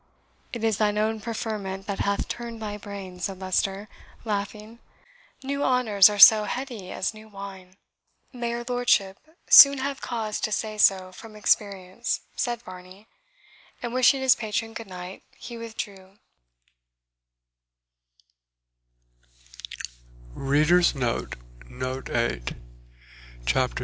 "It 0.51 0.63
is 0.63 0.79
thine 0.79 0.97
own 0.97 1.21
preferment 1.21 1.85
that 1.85 1.99
hath 1.99 2.27
turned 2.27 2.59
thy 2.59 2.75
brain," 2.75 3.19
said 3.19 3.39
Leicester, 3.39 3.87
laughing; 4.25 4.79
"new 5.43 5.63
honours 5.63 6.09
are 6.09 6.15
as 6.15 6.27
heady 6.27 6.89
as 6.91 7.13
new 7.13 7.29
wine." 7.29 7.77
"May 8.33 8.49
your 8.49 8.65
lordship 8.67 9.19
soon 9.47 9.77
have 9.77 10.01
cause 10.01 10.39
to 10.39 10.51
say 10.51 10.79
so 10.79 11.11
from 11.11 11.35
experience," 11.35 12.21
said 12.35 12.63
Varney; 12.63 13.07
and 13.83 13.93
wishing 13.93 14.21
his 14.21 14.33
patron 14.33 14.73
good 14.73 14.87
night, 14.87 15.21
he 15.37 15.55
withdrew. 15.55 16.17